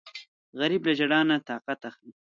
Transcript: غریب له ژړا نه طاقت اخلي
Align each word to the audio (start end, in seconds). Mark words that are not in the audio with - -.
غریب 0.59 0.81
له 0.87 0.93
ژړا 0.99 1.19
نه 1.29 1.35
طاقت 1.49 1.79
اخلي 1.89 2.11